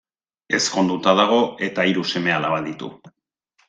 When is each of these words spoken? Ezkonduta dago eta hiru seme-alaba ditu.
Ezkonduta 0.59 1.15
dago 1.21 1.39
eta 1.69 1.87
hiru 1.93 2.09
seme-alaba 2.17 2.63
ditu. 2.71 2.95